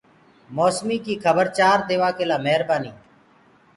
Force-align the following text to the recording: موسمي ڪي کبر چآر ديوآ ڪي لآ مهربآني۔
موسمي 0.55 0.97
ڪي 1.05 1.13
کبر 1.23 1.45
چآر 1.57 1.77
ديوآ 1.87 2.09
ڪي 2.17 2.25
لآ 2.29 2.37
مهربآني۔ 2.45 2.91